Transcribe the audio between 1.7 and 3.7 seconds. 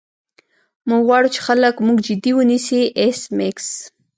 موږ جدي ونیسي ایس میکس